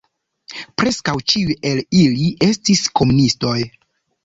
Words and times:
Preskaŭ 0.81 1.13
ĉiuj 1.33 1.57
el 1.73 1.83
ili 2.05 2.33
estis 2.49 2.83
komunistoj. 3.03 3.57